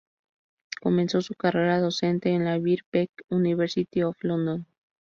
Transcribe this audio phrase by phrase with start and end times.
[0.81, 4.65] Comenzó su carrera docente en la Birkbeck, University of London.